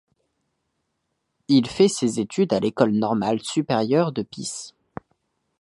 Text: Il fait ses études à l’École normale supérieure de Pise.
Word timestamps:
Il 1.47 1.67
fait 1.67 1.87
ses 1.87 2.19
études 2.19 2.53
à 2.53 2.59
l’École 2.59 2.91
normale 2.93 3.39
supérieure 3.43 4.11
de 4.11 4.23
Pise. 4.23 4.73